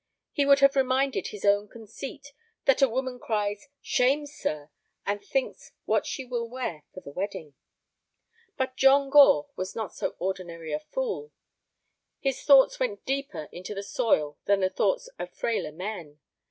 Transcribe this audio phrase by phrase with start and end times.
[0.31, 2.33] He would have reminded his own conceit
[2.65, 4.71] that a woman cries, "Shame, sir!"
[5.05, 7.53] and thinks what she will wear for the wedding.
[8.57, 11.31] But John Gore was not so ordinary a fool.
[12.19, 16.19] His thoughts went deeper into the soil than the thoughts of frailer men.